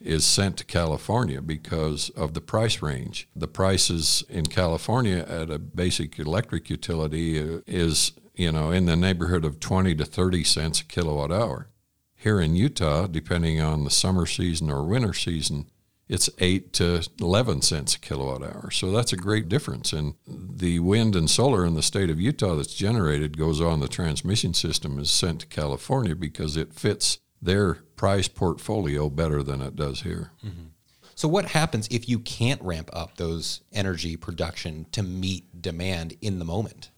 is 0.00 0.24
sent 0.24 0.56
to 0.56 0.64
California 0.64 1.40
because 1.40 2.10
of 2.10 2.34
the 2.34 2.40
price 2.40 2.82
range. 2.82 3.28
The 3.34 3.48
prices 3.48 4.24
in 4.28 4.46
California 4.46 5.24
at 5.28 5.50
a 5.50 5.58
basic 5.58 6.18
electric 6.18 6.70
utility 6.70 7.38
uh, 7.38 7.60
is, 7.66 8.12
you 8.34 8.52
know, 8.52 8.70
in 8.70 8.86
the 8.86 8.96
neighborhood 8.96 9.44
of 9.44 9.60
20 9.60 9.94
to 9.96 10.04
30 10.04 10.44
cents 10.44 10.80
a 10.80 10.84
kilowatt 10.84 11.32
hour. 11.32 11.68
Here 12.14 12.40
in 12.40 12.56
Utah, 12.56 13.06
depending 13.06 13.60
on 13.60 13.84
the 13.84 13.90
summer 13.90 14.26
season 14.26 14.70
or 14.70 14.84
winter 14.84 15.14
season, 15.14 15.66
it's 16.08 16.30
8 16.38 16.72
to 16.74 17.06
11 17.20 17.62
cents 17.62 17.94
a 17.94 18.00
kilowatt 18.00 18.42
hour. 18.42 18.70
So 18.70 18.90
that's 18.90 19.12
a 19.12 19.16
great 19.16 19.48
difference. 19.48 19.92
And 19.92 20.14
the 20.26 20.78
wind 20.78 21.14
and 21.14 21.28
solar 21.28 21.64
in 21.64 21.74
the 21.74 21.82
state 21.82 22.10
of 22.10 22.20
Utah 22.20 22.54
that's 22.54 22.74
generated 22.74 23.36
goes 23.36 23.60
on 23.60 23.80
the 23.80 23.88
transmission 23.88 24.54
system 24.54 24.98
is 24.98 25.10
sent 25.10 25.40
to 25.40 25.46
California 25.46 26.16
because 26.16 26.56
it 26.56 26.72
fits 26.72 27.18
their 27.42 27.74
price 27.96 28.28
portfolio 28.28 29.08
better 29.10 29.42
than 29.42 29.60
it 29.60 29.76
does 29.76 30.02
here. 30.02 30.32
Mm-hmm. 30.44 30.68
So, 31.14 31.26
what 31.26 31.46
happens 31.46 31.88
if 31.90 32.08
you 32.08 32.20
can't 32.20 32.62
ramp 32.62 32.90
up 32.92 33.16
those 33.16 33.62
energy 33.72 34.16
production 34.16 34.86
to 34.92 35.02
meet 35.02 35.60
demand 35.60 36.16
in 36.20 36.38
the 36.38 36.44
moment? 36.44 36.90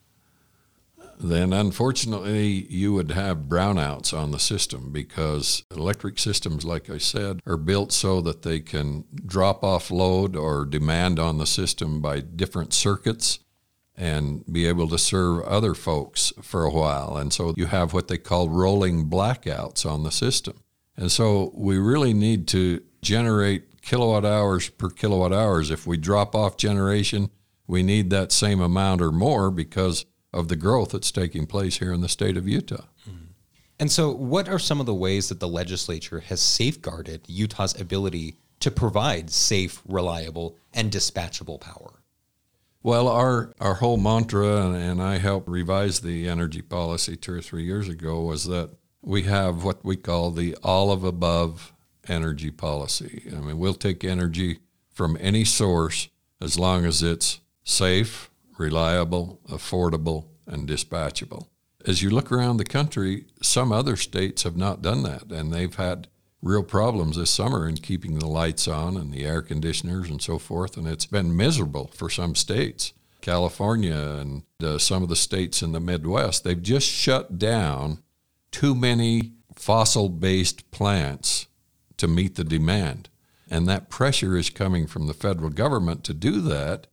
Then 1.22 1.52
unfortunately 1.52 2.66
you 2.68 2.92
would 2.94 3.10
have 3.10 3.48
brownouts 3.48 4.16
on 4.16 4.30
the 4.30 4.38
system 4.38 4.90
because 4.90 5.64
electric 5.70 6.18
systems, 6.18 6.64
like 6.64 6.88
I 6.88 6.98
said, 6.98 7.40
are 7.46 7.56
built 7.56 7.92
so 7.92 8.20
that 8.22 8.42
they 8.42 8.60
can 8.60 9.04
drop 9.26 9.62
off 9.62 9.90
load 9.90 10.34
or 10.34 10.64
demand 10.64 11.18
on 11.18 11.38
the 11.38 11.46
system 11.46 12.00
by 12.00 12.20
different 12.20 12.72
circuits 12.72 13.40
and 13.96 14.44
be 14.50 14.66
able 14.66 14.88
to 14.88 14.98
serve 14.98 15.42
other 15.42 15.74
folks 15.74 16.32
for 16.40 16.64
a 16.64 16.70
while. 16.70 17.18
And 17.18 17.32
so 17.32 17.52
you 17.56 17.66
have 17.66 17.92
what 17.92 18.08
they 18.08 18.16
call 18.16 18.48
rolling 18.48 19.10
blackouts 19.10 19.84
on 19.84 20.04
the 20.04 20.10
system. 20.10 20.62
And 20.96 21.12
so 21.12 21.52
we 21.54 21.76
really 21.78 22.14
need 22.14 22.48
to 22.48 22.82
generate 23.02 23.82
kilowatt 23.82 24.24
hours 24.24 24.70
per 24.70 24.88
kilowatt 24.88 25.32
hours. 25.32 25.70
If 25.70 25.86
we 25.86 25.96
drop 25.98 26.34
off 26.34 26.56
generation, 26.56 27.30
we 27.66 27.82
need 27.82 28.10
that 28.10 28.32
same 28.32 28.60
amount 28.60 29.00
or 29.02 29.12
more 29.12 29.50
because 29.50 30.06
of 30.32 30.48
the 30.48 30.56
growth 30.56 30.92
that's 30.92 31.10
taking 31.10 31.46
place 31.46 31.78
here 31.78 31.92
in 31.92 32.00
the 32.00 32.08
state 32.08 32.36
of 32.36 32.48
Utah. 32.48 32.84
Mm-hmm. 33.08 33.24
And 33.78 33.90
so, 33.90 34.10
what 34.10 34.48
are 34.48 34.58
some 34.58 34.80
of 34.80 34.86
the 34.86 34.94
ways 34.94 35.28
that 35.28 35.40
the 35.40 35.48
legislature 35.48 36.20
has 36.20 36.40
safeguarded 36.40 37.22
Utah's 37.26 37.78
ability 37.80 38.36
to 38.60 38.70
provide 38.70 39.30
safe, 39.30 39.80
reliable, 39.88 40.56
and 40.74 40.92
dispatchable 40.92 41.60
power? 41.60 42.02
Well, 42.82 43.08
our, 43.08 43.52
our 43.60 43.74
whole 43.74 43.96
mantra, 43.96 44.66
and, 44.66 44.76
and 44.76 45.02
I 45.02 45.18
helped 45.18 45.48
revise 45.48 46.00
the 46.00 46.28
energy 46.28 46.62
policy 46.62 47.16
two 47.16 47.34
or 47.34 47.40
three 47.42 47.64
years 47.64 47.88
ago, 47.88 48.20
was 48.20 48.44
that 48.46 48.70
we 49.02 49.22
have 49.22 49.64
what 49.64 49.84
we 49.84 49.96
call 49.96 50.30
the 50.30 50.56
all 50.62 50.92
of 50.92 51.04
above 51.04 51.72
energy 52.08 52.50
policy. 52.50 53.30
I 53.32 53.40
mean, 53.40 53.58
we'll 53.58 53.74
take 53.74 54.04
energy 54.04 54.58
from 54.92 55.16
any 55.20 55.44
source 55.44 56.08
as 56.40 56.58
long 56.58 56.84
as 56.84 57.02
it's 57.02 57.40
safe, 57.64 58.29
reliable, 58.60 59.40
affordable, 59.48 60.26
and 60.46 60.68
dispatchable. 60.68 61.46
As 61.86 62.02
you 62.02 62.10
look 62.10 62.30
around 62.30 62.58
the 62.58 62.64
country, 62.64 63.24
some 63.42 63.72
other 63.72 63.96
states 63.96 64.42
have 64.42 64.56
not 64.56 64.82
done 64.82 65.02
that, 65.04 65.32
and 65.32 65.50
they've 65.50 65.74
had 65.74 66.08
real 66.42 66.62
problems 66.62 67.16
this 67.16 67.30
summer 67.30 67.66
in 67.66 67.76
keeping 67.76 68.18
the 68.18 68.26
lights 68.26 68.68
on 68.68 68.96
and 68.96 69.12
the 69.12 69.24
air 69.24 69.40
conditioners 69.40 70.10
and 70.10 70.20
so 70.20 70.38
forth. 70.38 70.76
And 70.76 70.86
it's 70.86 71.06
been 71.06 71.36
miserable 71.36 71.90
for 71.94 72.10
some 72.10 72.34
states. 72.34 72.92
California 73.22 73.96
and 74.20 74.42
uh, 74.62 74.78
some 74.78 75.02
of 75.02 75.08
the 75.08 75.16
states 75.16 75.62
in 75.62 75.72
the 75.72 75.80
Midwest, 75.80 76.44
they've 76.44 76.62
just 76.62 76.86
shut 76.86 77.38
down 77.38 78.02
too 78.50 78.74
many 78.74 79.32
fossil 79.54 80.08
based 80.08 80.70
plants 80.70 81.46
to 81.96 82.08
meet 82.08 82.36
the 82.36 82.44
demand. 82.44 83.08
And 83.50 83.66
that 83.68 83.90
pressure 83.90 84.36
is 84.36 84.48
coming 84.48 84.86
from 84.86 85.06
the 85.06 85.14
federal 85.14 85.50
government 85.50 86.04
to 86.04 86.14
do 86.14 86.40
that. 86.42 86.86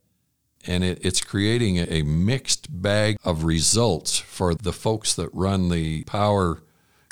And 0.68 0.84
it, 0.84 0.98
it's 1.00 1.22
creating 1.22 1.78
a, 1.78 2.02
mixed 2.02 2.82
bag 2.82 3.16
of 3.24 3.42
results 3.42 4.18
for 4.18 4.54
the 4.54 4.72
folks 4.72 5.14
that 5.14 5.30
run 5.32 5.70
the 5.70 6.04
power 6.04 6.62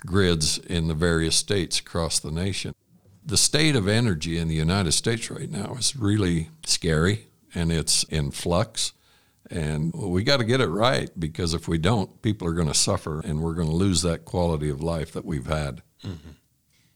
grids 0.05 0.59
in 0.59 0.89
the 0.89 0.95
various 0.95 1.37
states 1.37 1.81
across 1.81 2.19
the 2.19 2.31
nation. 2.31 2.75
The 3.25 3.39
state 3.39 3.75
of 3.75 3.89
energy 3.89 4.37
in 4.37 4.49
the 4.49 4.55
United 4.55 4.93
States 4.93 5.31
right 5.31 5.51
now 5.51 5.75
is 5.79 5.97
really 5.97 6.51
scary 6.67 7.29
and 7.55 7.73
it's 7.73 8.05
in 8.05 8.31
flux. 8.31 8.93
And 9.51 9.93
we 9.95 10.23
got 10.23 10.37
to 10.37 10.45
get 10.45 10.61
it 10.61 10.69
right 10.69 11.11
because 11.19 11.55
if 11.55 11.67
we 11.67 11.79
don't, 11.79 12.21
people 12.21 12.47
are 12.47 12.53
going 12.53 12.69
to 12.69 12.75
suffer 12.75 13.21
and 13.21 13.41
we're 13.41 13.55
going 13.55 13.69
to 13.69 13.75
lose 13.75 14.03
that 14.03 14.27
quality 14.27 14.69
of 14.69 14.83
life 14.83 15.13
that 15.13 15.25
we've 15.25 15.47
had. 15.47 15.83
Mm-hmm. 16.05 16.31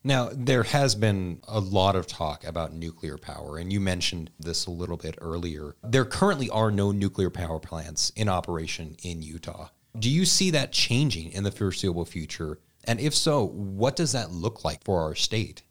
Now, 0.02 0.30
there 0.32 0.62
has 0.62 0.94
been 0.94 1.40
a 1.46 1.60
lot 1.60 1.94
of 1.94 2.06
talk 2.06 2.44
about 2.46 2.72
nuclear 2.72 3.18
power, 3.18 3.58
and 3.58 3.70
you 3.70 3.80
mentioned 3.80 4.30
this 4.38 4.64
a 4.64 4.70
little 4.70 4.96
bit 4.96 5.16
earlier. 5.20 5.76
There 5.82 6.06
currently 6.06 6.48
are 6.48 6.70
no 6.70 6.90
nuclear 6.90 7.28
power 7.28 7.58
plants 7.58 8.10
in 8.16 8.26
operation 8.26 8.96
in 9.02 9.22
Utah. 9.22 9.68
Do 9.98 10.08
you 10.08 10.24
see 10.24 10.50
that 10.52 10.72
changing 10.72 11.32
in 11.32 11.44
the 11.44 11.50
foreseeable 11.50 12.06
future? 12.06 12.60
And 12.84 12.98
if 12.98 13.14
so, 13.14 13.44
what 13.46 13.94
does 13.94 14.12
that 14.12 14.30
look 14.30 14.64
like 14.64 14.82
for 14.84 15.02
our 15.02 15.14
state? 15.14 15.64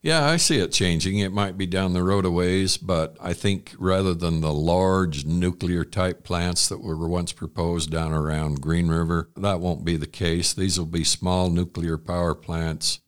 Yeah, 0.00 0.26
I 0.26 0.36
see 0.36 0.58
it 0.58 0.72
changing. 0.72 1.18
It 1.18 1.32
might 1.32 1.58
be 1.58 1.66
down 1.66 1.92
the 1.92 2.02
road 2.02 2.24
a 2.24 2.30
ways, 2.30 2.76
but 2.76 3.16
I 3.20 3.32
think 3.32 3.74
rather 3.78 4.14
than 4.14 4.40
the 4.40 4.52
large 4.52 5.24
nuclear 5.26 5.84
type 5.84 6.24
plants 6.24 6.68
that 6.68 6.82
were 6.82 7.08
once 7.08 7.32
proposed 7.32 7.90
down 7.90 8.12
around 8.12 8.62
Green 8.62 8.88
River, 8.88 9.30
that 9.36 9.60
won't 9.60 9.84
be 9.84 9.96
the 9.96 10.06
case. 10.06 10.52
These 10.54 10.78
will 10.78 10.86
be 10.86 11.04
small 11.04 11.50
nuclear 11.50 11.96
power 11.96 12.34
plants 12.34 13.00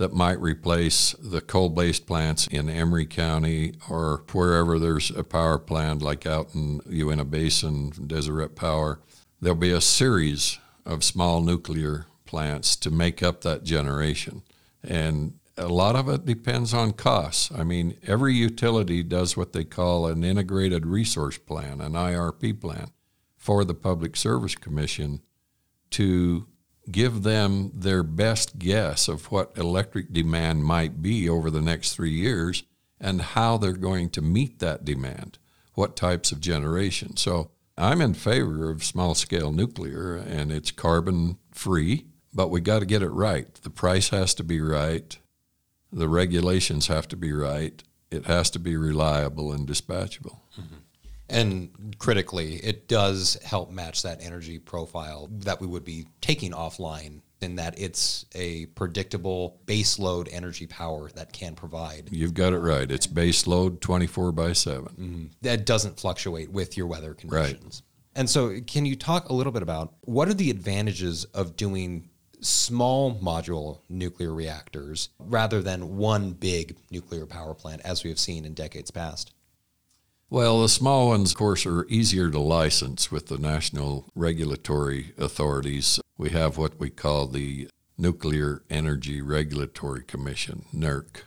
that 0.00 0.14
might 0.14 0.40
replace 0.40 1.12
the 1.20 1.42
coal 1.42 1.68
based 1.68 2.06
plants 2.06 2.46
in 2.46 2.70
Emery 2.70 3.04
County 3.04 3.74
or 3.90 4.24
wherever 4.32 4.78
there's 4.78 5.10
a 5.10 5.22
power 5.22 5.58
plant, 5.58 6.00
like 6.00 6.24
out 6.24 6.54
in 6.54 6.80
Uinta 6.88 7.26
Basin, 7.26 7.92
Deseret 8.06 8.56
Power. 8.56 9.00
There'll 9.42 9.54
be 9.58 9.72
a 9.72 9.80
series 9.82 10.58
of 10.86 11.04
small 11.04 11.42
nuclear 11.42 12.06
plants 12.24 12.76
to 12.76 12.90
make 12.90 13.22
up 13.22 13.42
that 13.42 13.62
generation. 13.62 14.40
And 14.82 15.34
a 15.58 15.68
lot 15.68 15.96
of 15.96 16.08
it 16.08 16.24
depends 16.24 16.72
on 16.72 16.94
costs. 16.94 17.52
I 17.54 17.62
mean, 17.62 17.98
every 18.06 18.32
utility 18.32 19.02
does 19.02 19.36
what 19.36 19.52
they 19.52 19.64
call 19.64 20.06
an 20.06 20.24
integrated 20.24 20.86
resource 20.86 21.36
plan, 21.36 21.82
an 21.82 21.92
IRP 21.92 22.58
plan, 22.58 22.90
for 23.36 23.66
the 23.66 23.74
Public 23.74 24.16
Service 24.16 24.54
Commission 24.54 25.20
to 25.90 26.46
give 26.92 27.22
them 27.22 27.72
their 27.74 28.02
best 28.02 28.58
guess 28.58 29.08
of 29.08 29.30
what 29.30 29.56
electric 29.56 30.12
demand 30.12 30.64
might 30.64 31.02
be 31.02 31.28
over 31.28 31.50
the 31.50 31.60
next 31.60 31.94
three 31.94 32.12
years 32.12 32.64
and 33.00 33.20
how 33.22 33.56
they're 33.56 33.72
going 33.72 34.10
to 34.10 34.22
meet 34.22 34.58
that 34.58 34.84
demand, 34.84 35.38
what 35.74 35.96
types 35.96 36.32
of 36.32 36.40
generation. 36.40 37.16
So 37.16 37.50
I'm 37.76 38.00
in 38.00 38.14
favor 38.14 38.70
of 38.70 38.84
small 38.84 39.14
scale 39.14 39.52
nuclear 39.52 40.16
and 40.16 40.52
it's 40.52 40.70
carbon 40.70 41.38
free, 41.50 42.06
but 42.34 42.48
we 42.48 42.60
got 42.60 42.80
to 42.80 42.86
get 42.86 43.02
it 43.02 43.08
right. 43.08 43.52
The 43.54 43.70
price 43.70 44.10
has 44.10 44.34
to 44.34 44.44
be 44.44 44.60
right, 44.60 45.16
the 45.92 46.08
regulations 46.08 46.88
have 46.88 47.08
to 47.08 47.16
be 47.16 47.32
right, 47.32 47.82
it 48.10 48.26
has 48.26 48.50
to 48.50 48.58
be 48.58 48.76
reliable 48.76 49.52
and 49.52 49.66
dispatchable. 49.66 50.40
Mm-hmm. 50.60 50.76
And 51.30 51.94
critically, 51.98 52.56
it 52.56 52.88
does 52.88 53.38
help 53.44 53.70
match 53.70 54.02
that 54.02 54.22
energy 54.22 54.58
profile 54.58 55.28
that 55.30 55.60
we 55.60 55.66
would 55.66 55.84
be 55.84 56.06
taking 56.20 56.52
offline 56.52 57.20
in 57.40 57.56
that 57.56 57.78
it's 57.78 58.26
a 58.34 58.66
predictable 58.66 59.60
baseload 59.66 60.28
energy 60.30 60.66
power 60.66 61.10
that 61.14 61.32
can 61.32 61.54
provide. 61.54 62.08
You've 62.10 62.34
got 62.34 62.52
it 62.52 62.58
right. 62.58 62.90
It's 62.90 63.06
baseload 63.06 63.80
24 63.80 64.32
by 64.32 64.52
7. 64.52 64.82
Mm-hmm. 64.84 65.24
That 65.42 65.64
doesn't 65.64 65.98
fluctuate 65.98 66.50
with 66.50 66.76
your 66.76 66.86
weather 66.86 67.14
conditions. 67.14 67.82
Right. 67.82 68.18
And 68.18 68.28
so, 68.28 68.60
can 68.66 68.86
you 68.86 68.96
talk 68.96 69.28
a 69.28 69.32
little 69.32 69.52
bit 69.52 69.62
about 69.62 69.94
what 70.02 70.28
are 70.28 70.34
the 70.34 70.50
advantages 70.50 71.24
of 71.26 71.56
doing 71.56 72.10
small 72.40 73.14
module 73.20 73.80
nuclear 73.88 74.34
reactors 74.34 75.10
rather 75.18 75.62
than 75.62 75.96
one 75.96 76.32
big 76.32 76.76
nuclear 76.90 77.26
power 77.26 77.54
plant 77.54 77.82
as 77.84 78.02
we 78.02 78.10
have 78.10 78.18
seen 78.18 78.44
in 78.44 78.54
decades 78.54 78.90
past? 78.90 79.32
Well, 80.32 80.62
the 80.62 80.68
small 80.68 81.08
ones, 81.08 81.32
of 81.32 81.36
course, 81.36 81.66
are 81.66 81.84
easier 81.88 82.30
to 82.30 82.38
license 82.38 83.10
with 83.10 83.26
the 83.26 83.36
national 83.36 84.06
regulatory 84.14 85.12
authorities. 85.18 85.98
We 86.16 86.30
have 86.30 86.56
what 86.56 86.78
we 86.78 86.88
call 86.88 87.26
the 87.26 87.68
Nuclear 87.98 88.62
Energy 88.70 89.20
Regulatory 89.20 90.04
Commission, 90.04 90.66
NERC. 90.72 91.22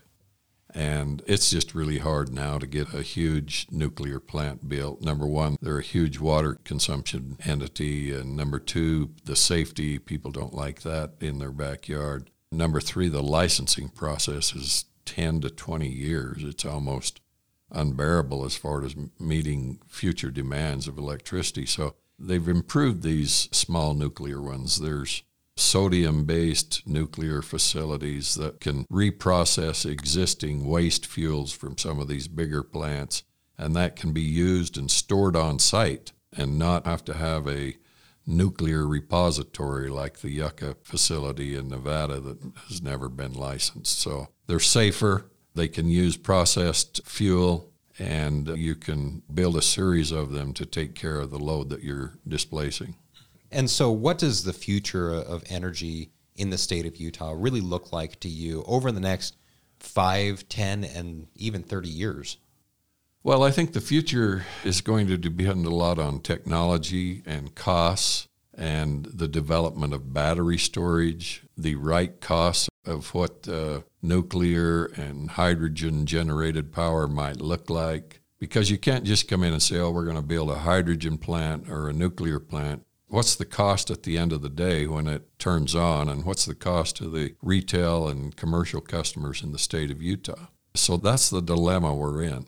And 0.74 1.22
it's 1.28 1.50
just 1.50 1.76
really 1.76 1.98
hard 1.98 2.32
now 2.32 2.58
to 2.58 2.66
get 2.66 2.94
a 2.94 3.02
huge 3.02 3.68
nuclear 3.70 4.22
plant 4.22 4.70
built. 4.70 5.02
Number 5.02 5.28
one, 5.28 5.58
they're 5.62 5.80
a 5.80 5.84
huge 5.84 6.20
water 6.20 6.58
consumption 6.64 7.36
entity. 7.44 8.14
And 8.14 8.38
number 8.38 8.58
two, 8.58 9.12
the 9.26 9.36
safety, 9.36 10.00
people 10.00 10.32
don't 10.32 10.54
like 10.54 10.84
that 10.84 11.12
in 11.20 11.40
their 11.40 11.52
backyard. 11.52 12.30
Number 12.54 12.80
three, 12.80 13.10
the 13.10 13.22
licensing 13.22 13.90
process 13.90 14.56
is 14.56 14.86
10 15.04 15.42
to 15.42 15.50
20 15.50 15.90
years. 15.90 16.42
It's 16.46 16.64
almost 16.64 17.20
unbearable 17.74 18.46
as 18.46 18.56
far 18.56 18.84
as 18.84 18.96
meeting 19.20 19.80
future 19.88 20.32
demands 20.32 20.88
of 20.88 20.98
electricity. 20.98 21.66
So 21.66 21.96
they've 22.20 22.48
improved 22.48 23.04
these 23.04 23.50
small 23.52 23.94
nuclear 23.94 24.42
ones. 24.42 24.80
There's 24.80 25.24
sodium 25.56 26.26
based 26.26 26.86
nuclear 26.88 27.42
facilities 27.42 28.36
that 28.36 28.60
can 28.60 28.86
reprocess 28.86 29.86
existing 29.90 30.66
waste 30.68 31.06
fuels 31.06 31.52
from 31.52 31.78
some 31.78 32.00
of 32.00 32.08
these 32.08 32.28
bigger 32.28 32.64
plants, 32.64 33.24
and 33.58 33.76
that 33.76 33.96
can 33.96 34.14
be 34.14 34.22
used 34.22 34.78
and 34.78 34.90
stored 34.90 35.36
on 35.36 35.60
site 35.60 36.12
and 36.36 36.58
not 36.58 36.86
have 36.86 37.06
to 37.06 37.14
have 37.14 37.48
a 37.48 37.76
nuclear 38.26 38.88
repository 38.88 39.90
like 39.90 40.20
the 40.20 40.32
Yucca 40.32 40.78
facility 40.82 41.56
in 41.56 41.68
Nevada 41.68 42.20
that 42.20 42.38
has 42.68 42.82
never 42.82 43.10
been 43.10 43.34
licensed. 43.34 44.00
So 44.00 44.30
they're 44.48 44.60
safer, 44.60 45.26
they 45.56 45.68
can 45.68 45.88
use 45.88 46.18
processed 46.18 47.02
fuel 47.06 47.74
and 48.00 48.48
you 48.58 48.76
can 48.76 49.22
build 49.34 49.56
a 49.56 49.62
series 49.62 50.12
of 50.12 50.32
them 50.32 50.54
to 50.54 50.66
take 50.66 50.96
care 50.96 51.18
of 51.20 51.30
the 51.30 51.40
load 51.40 51.70
that 51.70 51.84
you're 51.84 52.14
displacing. 52.28 52.96
And 53.52 53.70
so, 53.70 53.92
what 53.92 54.18
does 54.18 54.44
the 54.44 54.54
future 54.54 55.14
of 55.14 55.44
energy 55.48 56.10
in 56.36 56.50
the 56.50 56.58
state 56.58 56.88
of 56.88 56.98
Utah 56.98 57.36
really 57.38 57.62
look 57.62 57.94
like 57.94 58.20
to 58.22 58.30
you 58.30 58.64
over 58.66 58.92
the 58.92 59.00
next 59.00 59.36
five, 59.80 60.50
ten, 60.50 60.84
and 60.84 61.28
even 61.36 61.62
30 61.62 61.90
years? 61.90 62.38
Well, 63.22 63.44
I 63.44 63.52
think 63.52 63.74
the 63.74 63.82
future 63.82 64.46
is 64.64 64.82
going 64.82 65.08
to 65.08 65.18
depend 65.18 65.66
a 65.66 65.70
lot 65.70 66.00
on 66.00 66.20
technology 66.20 67.22
and 67.26 67.54
costs 67.56 68.28
and 68.56 69.06
the 69.06 69.28
development 69.28 69.94
of 69.94 70.14
battery 70.14 70.58
storage, 70.58 71.44
the 71.58 71.76
right 71.76 72.20
costs 72.20 72.70
of 72.86 73.14
what 73.14 73.48
uh, 73.48 73.82
nuclear 74.02 74.86
and 74.86 75.32
hydrogen 75.32 76.06
generated 76.06 76.72
power 76.72 77.08
might 77.08 77.42
look 77.42 77.70
like. 77.70 78.22
Because 78.40 78.70
you 78.70 78.78
can't 78.78 79.06
just 79.06 79.30
come 79.30 79.44
in 79.44 79.54
and 79.54 79.62
say, 79.62 79.78
oh, 79.80 79.92
we're 79.92 80.04
going 80.04 80.18
to 80.18 80.22
build 80.22 80.52
a 80.52 80.60
hydrogen 80.60 81.18
plant 81.18 81.70
or 81.70 81.88
a 81.88 81.94
nuclear 81.94 82.40
plant. 82.40 82.86
What's 83.08 83.36
the 83.36 83.46
cost 83.46 83.90
at 83.90 84.04
the 84.04 84.18
end 84.18 84.34
of 84.34 84.42
the 84.42 84.50
day 84.50 84.86
when 84.86 85.08
it 85.08 85.40
turns 85.40 85.76
on? 85.76 86.10
And 86.10 86.26
what's 86.26 86.46
the 86.46 86.56
cost 86.56 86.98
to 86.98 87.10
the 87.10 87.36
retail 87.42 88.08
and 88.10 88.36
commercial 88.36 88.82
customers 88.82 89.42
in 89.42 89.54
the 89.54 89.60
state 89.60 89.92
of 89.92 90.02
Utah? 90.02 90.48
So 90.74 90.98
that's 90.98 91.30
the 91.30 91.42
dilemma 91.42 91.94
we're 91.96 92.24
in. 92.24 92.48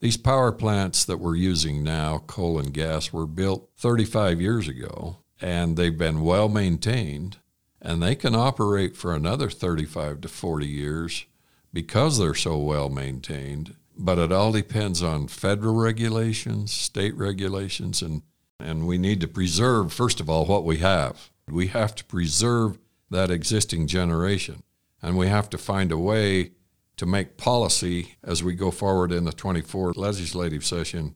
These 0.00 0.18
power 0.18 0.52
plants 0.52 1.04
that 1.06 1.18
we're 1.18 1.36
using 1.36 1.82
now, 1.82 2.18
coal 2.18 2.58
and 2.58 2.72
gas, 2.72 3.12
were 3.12 3.26
built 3.26 3.70
35 3.78 4.40
years 4.40 4.68
ago 4.68 5.18
and 5.40 5.76
they've 5.76 5.96
been 5.96 6.22
well 6.22 6.48
maintained 6.48 7.38
and 7.80 8.02
they 8.02 8.14
can 8.14 8.34
operate 8.34 8.96
for 8.96 9.14
another 9.14 9.50
35 9.50 10.22
to 10.22 10.28
40 10.28 10.66
years 10.66 11.26
because 11.72 12.18
they're 12.18 12.34
so 12.34 12.56
well 12.56 12.88
maintained. 12.88 13.74
But 13.98 14.18
it 14.18 14.32
all 14.32 14.52
depends 14.52 15.02
on 15.02 15.28
federal 15.28 15.74
regulations, 15.74 16.72
state 16.72 17.16
regulations, 17.16 18.02
and, 18.02 18.22
and 18.58 18.86
we 18.86 18.98
need 18.98 19.20
to 19.22 19.28
preserve, 19.28 19.92
first 19.92 20.20
of 20.20 20.28
all, 20.28 20.46
what 20.46 20.64
we 20.64 20.78
have. 20.78 21.30
We 21.48 21.68
have 21.68 21.94
to 21.96 22.04
preserve 22.04 22.78
that 23.10 23.30
existing 23.30 23.86
generation. 23.86 24.62
And 25.02 25.16
we 25.16 25.28
have 25.28 25.48
to 25.50 25.58
find 25.58 25.92
a 25.92 25.98
way 25.98 26.52
to 26.96 27.06
make 27.06 27.36
policy 27.36 28.16
as 28.22 28.42
we 28.42 28.54
go 28.54 28.70
forward 28.70 29.12
in 29.12 29.24
the 29.24 29.32
24 29.32 29.92
legislative 29.94 30.64
session 30.64 31.14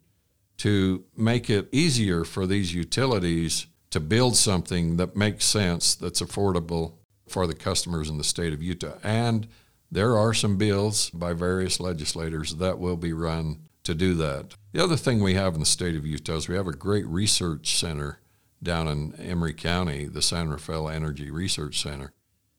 to 0.58 1.04
make 1.16 1.48
it 1.48 1.68
easier 1.72 2.24
for 2.24 2.46
these 2.46 2.74
utilities 2.74 3.66
to 3.90 4.00
build 4.00 4.36
something 4.36 4.96
that 4.96 5.16
makes 5.16 5.44
sense, 5.44 5.94
that's 5.94 6.22
affordable 6.22 6.94
for 7.28 7.46
the 7.46 7.54
customers 7.54 8.08
in 8.08 8.18
the 8.18 8.24
state 8.24 8.52
of 8.52 8.62
Utah. 8.62 8.98
And 9.02 9.48
there 9.90 10.16
are 10.16 10.34
some 10.34 10.56
bills 10.56 11.10
by 11.10 11.32
various 11.32 11.80
legislators 11.80 12.56
that 12.56 12.78
will 12.78 12.96
be 12.96 13.12
run 13.12 13.62
to 13.84 13.94
do 13.94 14.14
that. 14.14 14.54
The 14.72 14.82
other 14.82 14.96
thing 14.96 15.22
we 15.22 15.34
have 15.34 15.54
in 15.54 15.60
the 15.60 15.66
state 15.66 15.96
of 15.96 16.06
Utah 16.06 16.36
is 16.36 16.48
we 16.48 16.56
have 16.56 16.68
a 16.68 16.72
great 16.72 17.06
research 17.06 17.76
center 17.76 18.20
down 18.62 18.86
in 18.88 19.14
Emery 19.16 19.54
County, 19.54 20.04
the 20.04 20.22
San 20.22 20.48
Rafael 20.48 20.88
Energy 20.88 21.30
Research 21.30 21.80
Center. 21.80 22.12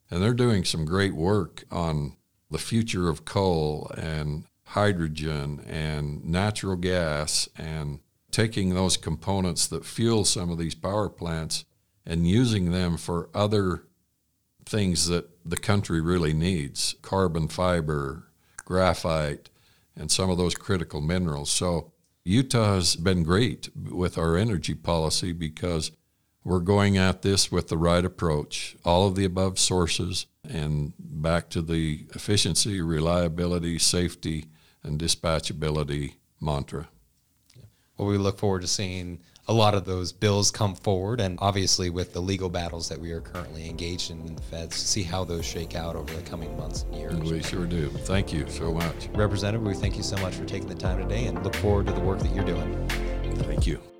And 0.09 0.21
they're 0.21 0.33
doing 0.33 0.65
some 0.65 0.83
great 0.83 1.13
work 1.13 1.63
on 1.71 2.17
the 2.49 2.57
future 2.57 3.07
of 3.07 3.23
coal 3.23 3.89
and 3.97 4.45
hydrogen 4.65 5.63
and 5.67 6.25
natural 6.25 6.75
gas 6.75 7.47
and 7.57 7.99
taking 8.31 8.73
those 8.73 8.97
components 8.97 9.67
that 9.67 9.85
fuel 9.85 10.25
some 10.25 10.49
of 10.49 10.57
these 10.57 10.75
power 10.75 11.09
plants 11.09 11.65
and 12.05 12.27
using 12.27 12.71
them 12.71 12.97
for 12.97 13.29
other 13.33 13.83
things 14.65 15.07
that 15.07 15.29
the 15.45 15.57
country 15.57 16.01
really 16.01 16.33
needs 16.33 16.95
carbon 17.01 17.47
fiber, 17.47 18.27
graphite, 18.65 19.49
and 19.95 20.09
some 20.09 20.29
of 20.29 20.37
those 20.37 20.55
critical 20.55 21.01
minerals. 21.01 21.51
So 21.51 21.91
Utah 22.23 22.75
has 22.75 22.95
been 22.95 23.23
great 23.23 23.69
with 23.75 24.17
our 24.17 24.37
energy 24.37 24.75
policy 24.75 25.33
because 25.33 25.91
we're 26.43 26.59
going 26.59 26.97
at 26.97 27.21
this 27.21 27.51
with 27.51 27.67
the 27.67 27.77
right 27.77 28.03
approach, 28.03 28.75
all 28.83 29.07
of 29.07 29.15
the 29.15 29.25
above 29.25 29.59
sources, 29.59 30.25
and 30.47 30.93
back 30.97 31.49
to 31.49 31.61
the 31.61 32.07
efficiency, 32.15 32.81
reliability, 32.81 33.77
safety, 33.77 34.45
and 34.83 34.99
dispatchability 34.99 36.15
mantra. 36.39 36.89
Well, 37.97 38.07
we 38.07 38.17
look 38.17 38.39
forward 38.39 38.61
to 38.61 38.67
seeing 38.67 39.19
a 39.47 39.53
lot 39.53 39.73
of 39.73 39.85
those 39.85 40.11
bills 40.11 40.49
come 40.49 40.75
forward, 40.75 41.19
and 41.19 41.37
obviously 41.41 41.89
with 41.89 42.13
the 42.13 42.21
legal 42.21 42.49
battles 42.49 42.87
that 42.89 42.99
we 42.99 43.11
are 43.11 43.21
currently 43.21 43.69
engaged 43.69 44.11
in 44.11 44.21
in 44.21 44.35
the 44.35 44.41
feds, 44.43 44.75
see 44.75 45.03
how 45.03 45.23
those 45.23 45.45
shake 45.45 45.75
out 45.75 45.95
over 45.95 46.13
the 46.13 46.21
coming 46.21 46.55
months 46.57 46.83
and 46.83 46.95
years. 46.95 47.15
We 47.15 47.43
sure 47.43 47.65
do. 47.65 47.89
Thank 47.89 48.31
you 48.31 48.47
so 48.49 48.73
much. 48.73 49.09
Representative, 49.13 49.65
we 49.65 49.73
thank 49.73 49.97
you 49.97 50.03
so 50.03 50.17
much 50.17 50.35
for 50.35 50.45
taking 50.45 50.69
the 50.69 50.75
time 50.75 50.99
today 50.99 51.25
and 51.25 51.43
look 51.43 51.55
forward 51.55 51.87
to 51.87 51.93
the 51.93 52.01
work 52.01 52.19
that 52.19 52.33
you're 52.33 52.45
doing. 52.45 52.87
Thank 53.37 53.67
you. 53.67 53.90